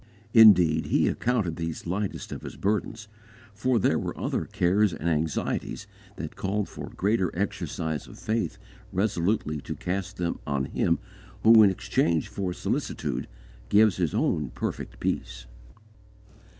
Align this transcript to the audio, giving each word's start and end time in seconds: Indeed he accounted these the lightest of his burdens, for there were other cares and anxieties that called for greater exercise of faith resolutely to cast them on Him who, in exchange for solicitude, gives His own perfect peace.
Indeed 0.33 0.87
he 0.87 1.07
accounted 1.07 1.57
these 1.57 1.83
the 1.83 1.91
lightest 1.91 2.31
of 2.31 2.41
his 2.41 2.55
burdens, 2.57 3.07
for 3.53 3.77
there 3.77 3.99
were 3.99 4.19
other 4.19 4.45
cares 4.45 4.93
and 4.95 5.07
anxieties 5.07 5.85
that 6.15 6.35
called 6.35 6.67
for 6.67 6.89
greater 6.95 7.29
exercise 7.37 8.07
of 8.07 8.17
faith 8.17 8.57
resolutely 8.91 9.61
to 9.61 9.75
cast 9.75 10.17
them 10.17 10.39
on 10.47 10.65
Him 10.65 10.97
who, 11.43 11.61
in 11.61 11.69
exchange 11.69 12.29
for 12.29 12.51
solicitude, 12.51 13.27
gives 13.69 13.97
His 13.97 14.15
own 14.15 14.49
perfect 14.55 14.99
peace. 14.99 15.45